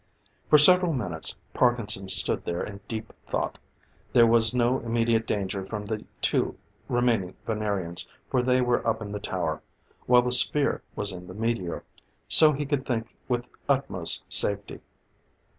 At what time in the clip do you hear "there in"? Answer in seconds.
2.45-2.79